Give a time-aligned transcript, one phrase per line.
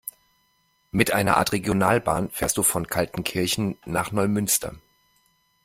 [0.89, 4.73] Mit einer Art Regionalbahn fährst du von Kaltenkirchen nach Neumünster.